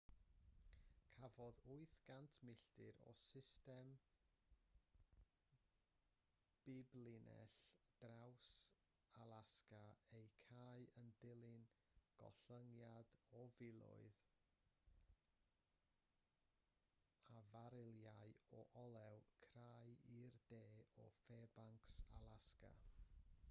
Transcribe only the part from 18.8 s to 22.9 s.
olew crai i'r de o fairbanks alasga